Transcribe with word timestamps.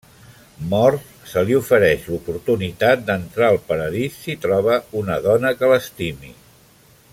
Mort, 0.69 1.03
se 1.33 1.43
li 1.49 1.57
ofereix 1.57 2.07
l'oportunitat 2.13 3.05
d'entrar 3.11 3.51
al 3.53 3.59
paradís 3.69 4.19
si 4.23 4.37
troba 4.47 4.81
una 5.03 5.21
dona 5.29 5.55
que 5.61 5.71
l'estimi. 5.75 6.35